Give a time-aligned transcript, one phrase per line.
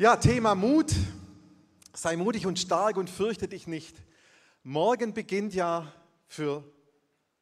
[0.00, 0.94] Ja, Thema Mut.
[1.92, 3.94] Sei mutig und stark und fürchte dich nicht.
[4.62, 5.92] Morgen beginnt ja
[6.26, 6.64] für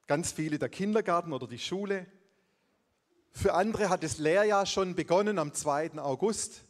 [0.08, 2.08] ganz viele der Kindergarten oder die Schule.
[3.30, 6.00] Für andere hat das Lehrjahr schon begonnen am 2.
[6.00, 6.64] August.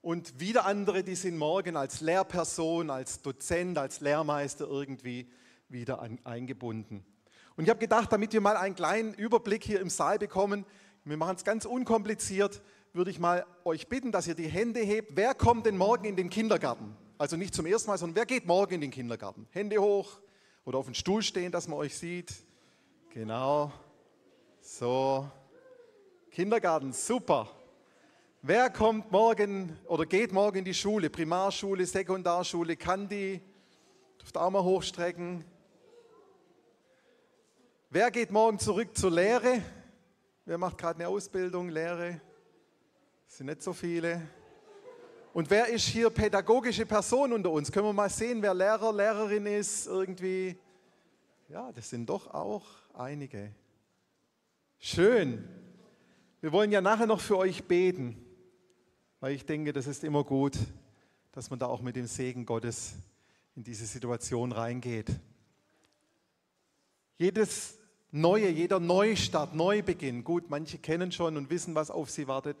[0.00, 5.30] Und wieder andere, die sind morgen als Lehrperson, als Dozent, als Lehrmeister irgendwie
[5.68, 7.04] wieder an, eingebunden.
[7.54, 10.64] Und ich habe gedacht, damit wir mal einen kleinen Überblick hier im Saal bekommen,
[11.04, 15.12] wir machen es ganz unkompliziert, würde ich mal euch bitten, dass ihr die Hände hebt.
[15.14, 16.96] Wer kommt denn morgen in den Kindergarten?
[17.18, 19.46] Also nicht zum ersten Mal, sondern wer geht morgen in den Kindergarten?
[19.50, 20.20] Hände hoch
[20.64, 22.32] oder auf den Stuhl stehen, dass man euch sieht.
[23.10, 23.72] Genau.
[24.60, 25.28] So.
[26.30, 27.48] Kindergarten, super.
[28.42, 31.10] Wer kommt morgen oder geht morgen in die Schule?
[31.10, 33.40] Primarschule, Sekundarschule, Kandi?
[34.20, 35.44] Dürft auch mal hochstrecken.
[37.90, 39.62] Wer geht morgen zurück zur Lehre?
[40.44, 42.20] Wer macht gerade eine Ausbildung, Lehre?
[43.28, 44.22] Das sind nicht so viele.
[45.34, 47.70] Und wer ist hier pädagogische Person unter uns?
[47.70, 49.86] Können wir mal sehen, wer Lehrer, Lehrerin ist?
[49.86, 50.56] Irgendwie.
[51.50, 53.52] Ja, das sind doch auch einige.
[54.78, 55.46] Schön.
[56.40, 58.16] Wir wollen ja nachher noch für euch beten,
[59.20, 60.56] weil ich denke, das ist immer gut,
[61.32, 62.94] dass man da auch mit dem Segen Gottes
[63.54, 65.10] in diese Situation reingeht.
[67.18, 67.76] Jedes
[68.10, 72.56] Neue, jeder Neustart, Neubeginn, gut, manche kennen schon und wissen, was auf sie wartet.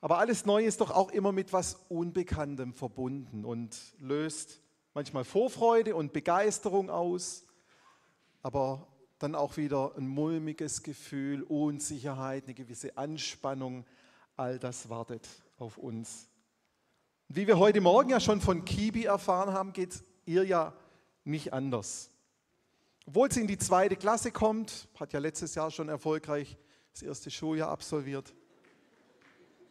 [0.00, 4.60] Aber alles Neue ist doch auch immer mit was Unbekanntem verbunden und löst
[4.94, 7.44] manchmal Vorfreude und Begeisterung aus,
[8.42, 8.86] aber
[9.18, 13.84] dann auch wieder ein mulmiges Gefühl, Unsicherheit, eine gewisse Anspannung.
[14.36, 16.28] All das wartet auf uns.
[17.28, 20.72] Wie wir heute Morgen ja schon von Kibi erfahren haben, geht es ihr ja
[21.24, 22.10] nicht anders.
[23.06, 26.56] Obwohl sie in die zweite Klasse kommt, hat ja letztes Jahr schon erfolgreich
[26.92, 28.32] das erste Schuljahr absolviert,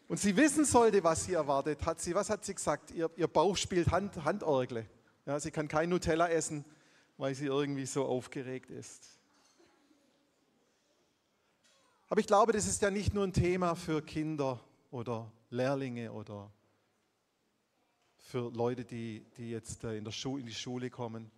[0.09, 2.89] und sie wissen sollte, was sie erwartet, hat sie, was hat sie gesagt?
[2.89, 4.89] Ihr, ihr Bauch spielt Hand, Handorgel.
[5.27, 6.65] Ja, sie kann kein Nutella essen,
[7.17, 9.19] weil sie irgendwie so aufgeregt ist.
[12.08, 14.59] Aber ich glaube, das ist ja nicht nur ein Thema für Kinder
[14.89, 16.52] oder Lehrlinge oder
[18.17, 21.30] für Leute, die, die jetzt äh, in, der in die Schule kommen,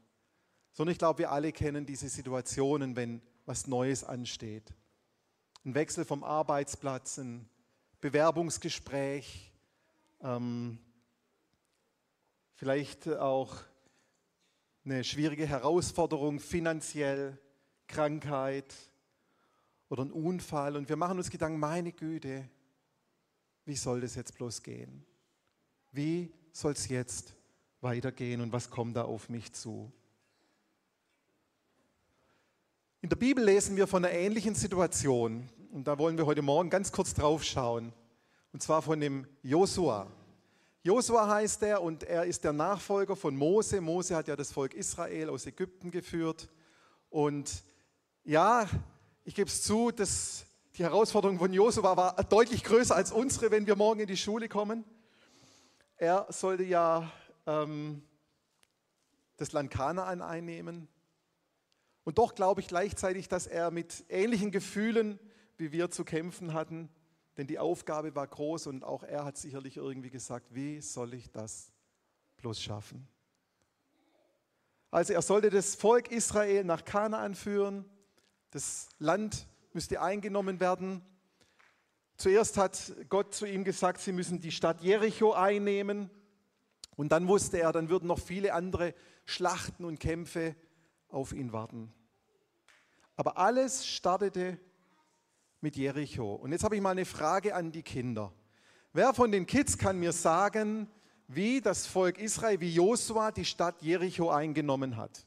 [0.71, 4.73] sondern ich glaube, wir alle kennen diese Situationen, wenn was Neues ansteht.
[5.65, 7.49] Ein Wechsel vom Arbeitsplatz, ein
[8.01, 9.51] Bewerbungsgespräch,
[10.21, 10.79] ähm,
[12.55, 13.55] vielleicht auch
[14.83, 17.37] eine schwierige Herausforderung finanziell,
[17.87, 18.73] Krankheit
[19.89, 20.75] oder ein Unfall.
[20.75, 22.49] Und wir machen uns Gedanken, meine Güte,
[23.65, 25.05] wie soll das jetzt bloß gehen?
[25.91, 27.35] Wie soll es jetzt
[27.81, 29.91] weitergehen und was kommt da auf mich zu?
[33.01, 35.49] In der Bibel lesen wir von einer ähnlichen Situation.
[35.73, 37.93] Und da wollen wir heute Morgen ganz kurz drauf schauen.
[38.51, 40.05] Und zwar von dem Josua.
[40.83, 43.79] Josua heißt er und er ist der Nachfolger von Mose.
[43.79, 46.49] Mose hat ja das Volk Israel aus Ägypten geführt.
[47.09, 47.63] Und
[48.25, 48.67] ja,
[49.23, 50.45] ich gebe es zu, dass
[50.75, 54.49] die Herausforderung von Josua war deutlich größer als unsere, wenn wir morgen in die Schule
[54.49, 54.83] kommen.
[55.95, 57.09] Er sollte ja
[57.45, 58.03] ähm,
[59.37, 60.89] das Land Kanaan einnehmen.
[62.03, 65.17] Und doch glaube ich gleichzeitig, dass er mit ähnlichen Gefühlen
[65.61, 66.89] wie wir zu kämpfen hatten,
[67.37, 71.31] denn die Aufgabe war groß und auch er hat sicherlich irgendwie gesagt, wie soll ich
[71.31, 71.71] das
[72.37, 73.07] bloß schaffen?
[74.89, 77.85] Also er sollte das Volk Israel nach Kanaan führen,
[78.49, 81.05] das Land müsste eingenommen werden.
[82.17, 86.09] Zuerst hat Gott zu ihm gesagt, sie müssen die Stadt Jericho einnehmen.
[86.97, 88.93] Und dann wusste er, dann würden noch viele andere
[89.25, 90.55] Schlachten und Kämpfe
[91.07, 91.93] auf ihn warten.
[93.15, 94.59] Aber alles startete
[95.61, 96.35] mit Jericho.
[96.35, 98.33] Und jetzt habe ich mal eine Frage an die Kinder.
[98.93, 100.87] Wer von den Kids kann mir sagen,
[101.27, 105.25] wie das Volk Israel, wie Josua die Stadt Jericho eingenommen hat?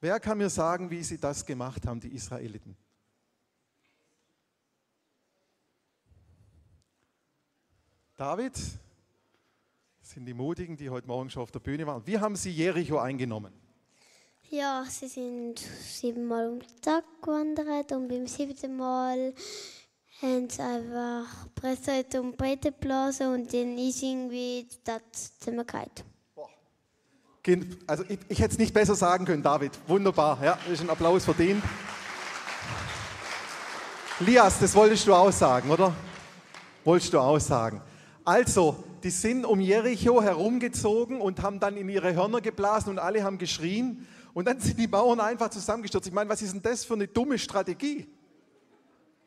[0.00, 2.76] Wer kann mir sagen, wie sie das gemacht haben, die Israeliten?
[8.16, 12.06] David, das sind die Mutigen, die heute Morgen schon auf der Bühne waren.
[12.06, 13.52] Wie haben sie Jericho eingenommen?
[14.54, 19.32] Ja, sie sind siebenmal um den Tag gewandert und beim siebten Mal
[20.20, 25.04] haben sie einfach Presse und Breite geblasen und dann ist irgendwie die Stadt
[25.40, 25.88] zusammengefallen.
[27.86, 29.72] Also ich, ich hätte es nicht besser sagen können, David.
[29.86, 31.64] Wunderbar, ja, das ist ein Applaus verdient.
[34.20, 35.94] Lias, das wolltest du auch sagen, oder?
[36.84, 37.80] Wolltest du auch sagen.
[38.22, 43.24] Also, die sind um Jericho herumgezogen und haben dann in ihre Hörner geblasen und alle
[43.24, 44.06] haben geschrien.
[44.34, 46.08] Und dann sind die Bauern einfach zusammengestürzt.
[46.08, 48.08] Ich meine, was ist denn das für eine dumme Strategie?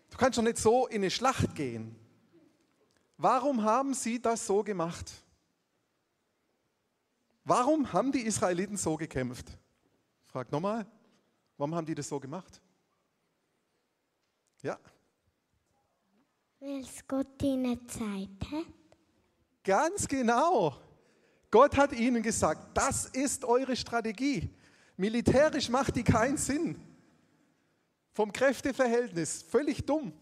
[0.09, 1.95] Du kannst doch nicht so in eine Schlacht gehen.
[3.17, 5.11] Warum haben sie das so gemacht?
[7.43, 9.45] Warum haben die Israeliten so gekämpft?
[10.25, 10.85] Frag nochmal,
[11.57, 12.61] warum haben die das so gemacht?
[14.63, 14.79] Ja.
[16.59, 18.65] Weil es Gott ihnen Zeit hat.
[19.63, 20.75] Ganz genau.
[21.51, 24.49] Gott hat ihnen gesagt, das ist eure Strategie.
[24.97, 26.79] Militärisch macht die keinen Sinn.
[28.11, 30.13] Vom Kräfteverhältnis völlig dumm.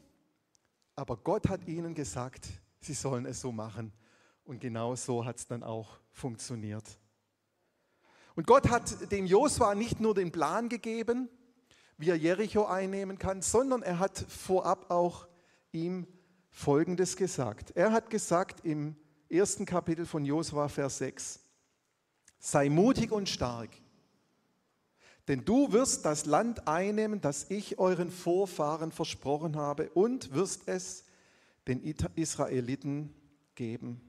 [0.95, 2.47] Aber Gott hat ihnen gesagt,
[2.79, 3.91] sie sollen es so machen.
[4.45, 6.99] Und genau so hat es dann auch funktioniert.
[8.35, 11.29] Und Gott hat dem Josua nicht nur den Plan gegeben,
[11.97, 15.27] wie er Jericho einnehmen kann, sondern er hat vorab auch
[15.71, 16.07] ihm
[16.49, 17.71] Folgendes gesagt.
[17.75, 18.95] Er hat gesagt im
[19.29, 21.39] ersten Kapitel von Josua, Vers 6,
[22.39, 23.69] sei mutig und stark,
[25.27, 31.05] denn du wirst das Land einnehmen, das ich euren Vorfahren versprochen habe, und wirst es
[31.67, 31.81] den
[32.15, 33.13] Israeliten
[33.55, 34.01] geben.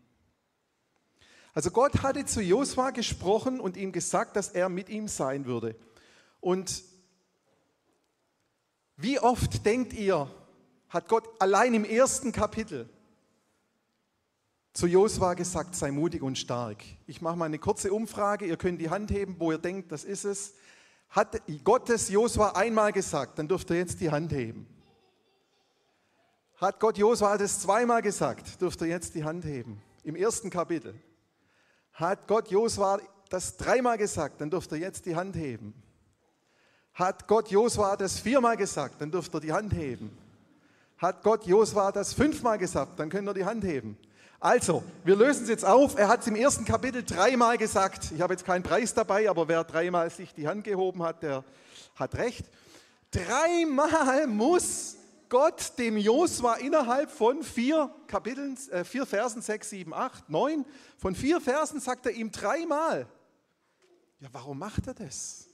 [1.53, 5.77] Also Gott hatte zu Josua gesprochen und ihm gesagt, dass er mit ihm sein würde.
[6.41, 6.83] Und
[8.97, 10.29] wie oft denkt ihr,
[10.89, 12.89] hat Gott allein im ersten Kapitel
[14.73, 16.83] zu Josua gesagt, sei mutig und stark.
[17.07, 20.03] Ich mache mal eine kurze Umfrage, ihr könnt die Hand heben, wo ihr denkt, das
[20.03, 20.55] ist es.
[21.11, 24.67] Hat Gottes Josua einmal gesagt, dann dürft ihr jetzt die Hand heben.
[26.57, 29.83] Hat Gott Josua das zweimal gesagt, dürft ihr jetzt die Hand heben.
[30.03, 30.95] Im ersten Kapitel.
[31.93, 32.99] Hat Gott Josua
[33.29, 35.75] das dreimal gesagt, dann dürft ihr jetzt die Hand heben.
[36.93, 40.17] Hat Gott Josua das viermal gesagt, dann dürft ihr die Hand heben.
[40.99, 43.99] Hat Gott Josua das fünfmal gesagt, dann könnt ihr die Hand heben.
[44.45, 45.97] Also, wir lösen es jetzt auf.
[45.97, 48.13] Er hat es im ersten Kapitel dreimal gesagt.
[48.15, 51.43] Ich habe jetzt keinen Preis dabei, aber wer dreimal sich die Hand gehoben hat, der
[51.95, 52.45] hat recht.
[53.11, 54.99] Dreimal muss
[55.31, 60.67] Gott dem Josua innerhalb von vier Kapiteln, äh, vier Versen, sechs, sieben, acht, neun,
[60.99, 63.09] von vier Versen sagt er ihm dreimal.
[64.21, 65.47] Ja, warum macht er das?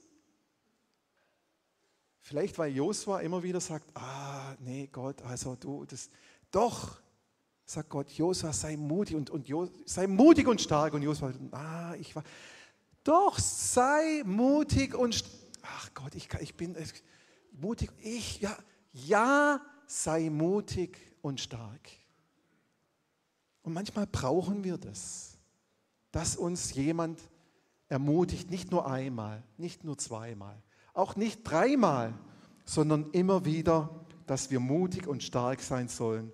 [2.19, 6.09] Vielleicht, weil Josua immer wieder sagt, ah, nee, Gott, also du, das,
[6.51, 6.99] doch,
[7.71, 9.47] sagt Gott, Josua, sei mutig und, und
[9.85, 10.93] sei mutig und stark.
[10.93, 12.23] Und Josua, ah, ich war,
[13.05, 15.23] doch, sei mutig und,
[15.61, 17.01] ach Gott, ich, ich bin ich,
[17.53, 18.57] mutig, ich, ja,
[18.91, 21.89] ja, sei mutig und stark.
[23.63, 25.37] Und manchmal brauchen wir das,
[26.11, 27.21] dass uns jemand
[27.87, 30.61] ermutigt, nicht nur einmal, nicht nur zweimal,
[30.93, 32.13] auch nicht dreimal,
[32.65, 36.33] sondern immer wieder, dass wir mutig und stark sein sollen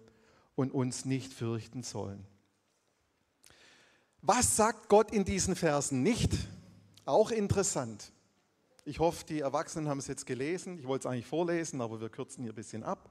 [0.58, 2.26] und uns nicht fürchten sollen.
[4.22, 6.34] Was sagt Gott in diesen Versen nicht?
[7.06, 8.12] Auch interessant.
[8.84, 10.80] Ich hoffe, die Erwachsenen haben es jetzt gelesen.
[10.80, 13.10] Ich wollte es eigentlich vorlesen, aber wir kürzen hier ein bisschen ab.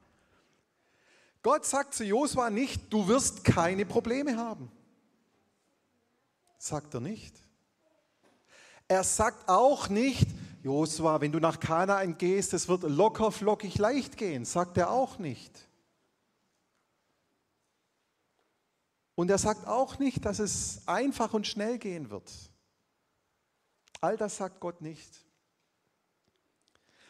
[1.43, 4.70] Gott sagt zu Josua nicht, du wirst keine Probleme haben.
[6.58, 7.37] Sagt er nicht.
[8.88, 10.26] Er sagt auch nicht,
[10.64, 14.44] Josua, wenn du nach Kanaan gehst, es wird locker, flockig, leicht gehen.
[14.44, 15.65] Sagt er auch nicht.
[19.16, 22.30] Und er sagt auch nicht, dass es einfach und schnell gehen wird.
[24.00, 25.26] All das sagt Gott nicht.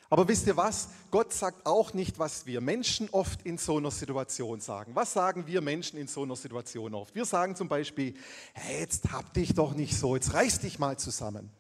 [0.09, 0.89] Aber wisst ihr was?
[1.11, 4.95] Gott sagt auch nicht, was wir Menschen oft in so einer Situation sagen.
[4.95, 7.13] Was sagen wir Menschen in so einer Situation oft?
[7.17, 8.15] Wir sagen zum Beispiel,
[8.55, 11.51] hey, jetzt hab dich doch nicht so, jetzt reiß dich mal zusammen.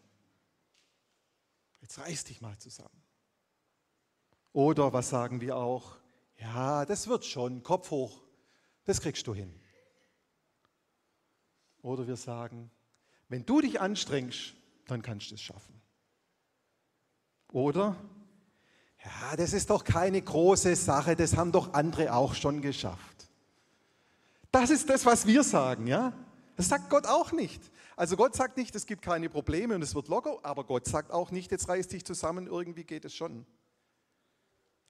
[1.80, 3.02] Jetzt reiß dich mal zusammen.
[4.52, 5.97] Oder was sagen wir auch?
[6.38, 8.23] Ja, das wird schon, Kopf hoch,
[8.85, 9.52] das kriegst du hin.
[11.87, 12.69] Oder wir sagen,
[13.28, 14.55] wenn du dich anstrengst,
[14.88, 15.81] dann kannst du es schaffen.
[17.52, 17.95] Oder,
[19.05, 23.28] ja, das ist doch keine große Sache, das haben doch andere auch schon geschafft.
[24.50, 26.12] Das ist das, was wir sagen, ja?
[26.57, 27.62] Das sagt Gott auch nicht.
[27.95, 31.12] Also Gott sagt nicht, es gibt keine Probleme und es wird locker, aber Gott sagt
[31.12, 33.47] auch nicht, jetzt reiß dich zusammen, irgendwie geht es schon.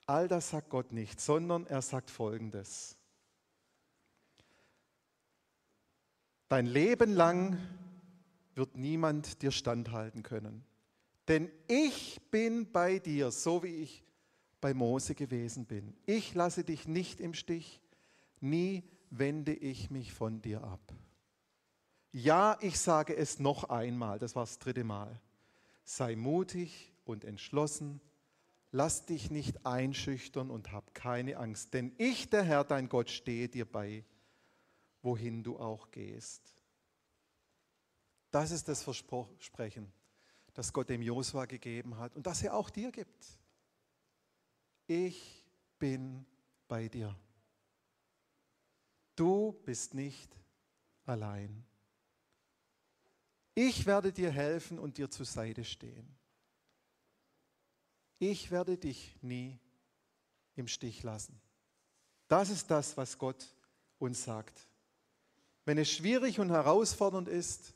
[0.07, 2.96] All das sagt Gott nicht, sondern er sagt Folgendes.
[6.49, 7.59] Dein Leben lang
[8.55, 10.65] wird niemand dir standhalten können.
[11.29, 14.05] Denn ich bin bei dir, so wie ich
[14.61, 15.95] bei Mose gewesen bin.
[16.07, 17.81] Ich lasse dich nicht im Stich,
[18.41, 20.81] nie wende ich mich von dir ab.
[22.13, 25.21] Ja, ich sage es noch einmal, das war das dritte Mal.
[25.85, 28.01] Sei mutig und entschlossen,
[28.73, 33.49] lass dich nicht einschüchtern und hab keine Angst, denn ich, der Herr, dein Gott, stehe
[33.49, 34.05] dir bei
[35.07, 36.43] wohin du auch gehst.
[38.33, 39.91] Das ist das Versprechen,
[40.53, 43.25] das Gott dem Josua gegeben hat und das er auch dir gibt.
[44.89, 45.47] Ich
[45.79, 46.27] bin
[46.69, 47.17] bei dir.
[49.15, 50.37] du bist nicht
[51.07, 51.65] allein.
[53.55, 56.15] Ich werde dir helfen und dir zur Seite stehen.
[58.19, 59.59] Ich werde dich nie
[60.57, 61.41] im Stich lassen.
[62.29, 63.55] Das ist das, was Gott
[63.99, 64.67] uns sagt.
[65.67, 67.75] Wenn es schwierig und herausfordernd ist,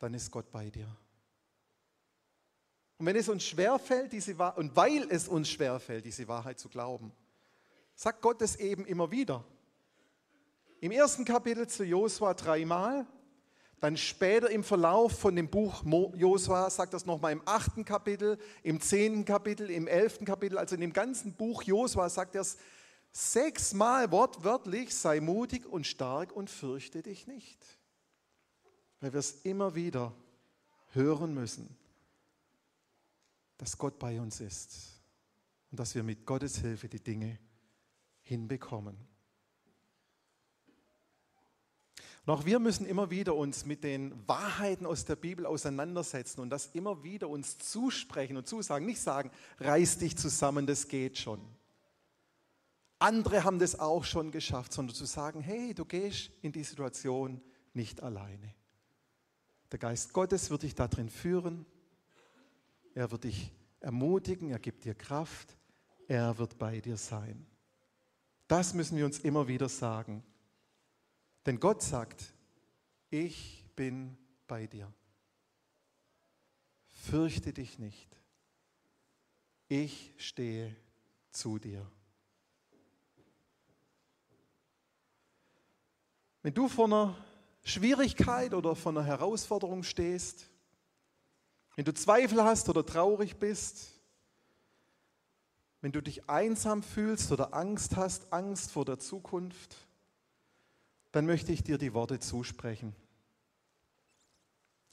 [0.00, 0.88] dann ist Gott bei dir.
[2.98, 6.68] Und wenn es uns schwerfällt, diese Wahrheit, und weil es uns schwerfällt, diese Wahrheit zu
[6.68, 7.12] glauben,
[7.94, 9.44] sagt Gott es eben immer wieder.
[10.80, 13.06] Im ersten Kapitel zu Josua dreimal,
[13.80, 15.84] dann später im Verlauf von dem Buch
[16.16, 20.80] Josua sagt das nochmal im achten Kapitel, im zehnten Kapitel, im elften Kapitel, also in
[20.80, 22.56] dem ganzen Buch Josua sagt er es
[23.16, 27.64] sechsmal wortwörtlich, sei mutig und stark und fürchte dich nicht.
[29.00, 30.14] Weil wir es immer wieder
[30.92, 31.76] hören müssen
[33.58, 35.00] dass Gott bei uns ist
[35.70, 37.38] und dass wir mit Gottes Hilfe die Dinge
[38.22, 38.96] hinbekommen.
[42.24, 46.50] Und auch wir müssen immer wieder uns mit den Wahrheiten aus der Bibel auseinandersetzen und
[46.50, 48.84] das immer wieder uns zusprechen und zusagen.
[48.84, 49.30] Nicht sagen,
[49.60, 51.40] reiß dich zusammen, das geht schon.
[52.98, 57.42] Andere haben das auch schon geschafft, sondern zu sagen, hey, du gehst in die Situation
[57.74, 58.54] nicht alleine.
[59.70, 61.66] Der Geist Gottes wird dich darin führen
[62.96, 65.54] er wird dich ermutigen, er gibt dir Kraft,
[66.08, 67.46] er wird bei dir sein.
[68.48, 70.24] Das müssen wir uns immer wieder sagen.
[71.44, 72.32] Denn Gott sagt,
[73.10, 74.90] ich bin bei dir.
[76.86, 78.18] Fürchte dich nicht.
[79.68, 80.74] Ich stehe
[81.30, 81.86] zu dir.
[86.46, 87.16] Wenn du vor einer
[87.64, 90.48] Schwierigkeit oder vor einer Herausforderung stehst,
[91.74, 93.88] wenn du Zweifel hast oder traurig bist,
[95.80, 99.74] wenn du dich einsam fühlst oder Angst hast, Angst vor der Zukunft,
[101.10, 102.94] dann möchte ich dir die Worte zusprechen.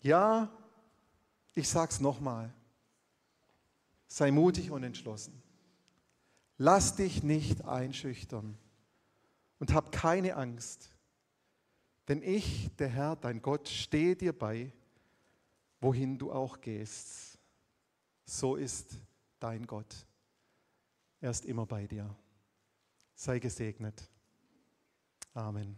[0.01, 0.49] Ja,
[1.53, 2.51] ich sag's nochmal.
[4.07, 5.39] Sei mutig und entschlossen.
[6.57, 8.57] Lass dich nicht einschüchtern
[9.59, 10.89] und hab keine Angst,
[12.07, 14.71] denn ich, der Herr, dein Gott, stehe dir bei
[15.83, 17.37] wohin du auch gehst.
[18.25, 18.97] So ist
[19.39, 20.07] dein Gott.
[21.19, 22.15] Er ist immer bei dir.
[23.13, 24.09] Sei gesegnet.
[25.33, 25.77] Amen.